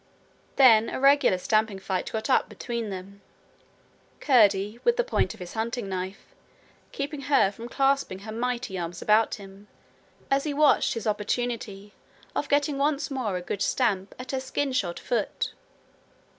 Then 0.55 0.89
a 0.89 0.99
regular 0.99 1.37
stamping 1.37 1.77
fight 1.77 2.11
got 2.11 2.27
up 2.27 2.49
between 2.49 2.89
them, 2.89 3.21
Curdie, 4.19 4.79
with 4.83 4.97
the 4.97 5.03
point 5.03 5.35
of 5.35 5.39
his 5.39 5.53
hunting 5.53 5.87
knife, 5.87 6.33
keeping 6.91 7.21
her 7.29 7.51
from 7.51 7.69
clasping 7.69 8.17
her 8.25 8.31
mighty 8.31 8.79
arms 8.79 9.03
about 9.03 9.35
him, 9.35 9.67
as 10.31 10.43
he 10.43 10.55
watched 10.55 10.95
his 10.95 11.05
opportunity 11.05 11.93
of 12.35 12.49
getting 12.49 12.79
once 12.79 13.11
more 13.11 13.37
a 13.37 13.43
good 13.43 13.61
stamp 13.61 14.15
at 14.17 14.31
her 14.31 14.39
skin 14.39 14.71
shod 14.73 14.97
foot. 14.99 15.53